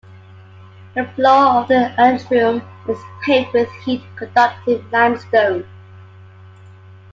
The 0.95 1.05
floor 1.15 1.61
of 1.61 1.67
the 1.67 1.93
atrium 1.99 2.67
is 2.89 2.97
paved 3.23 3.53
with 3.53 3.71
heat 3.85 4.01
conductive 4.15 4.83
limestone. 4.91 5.63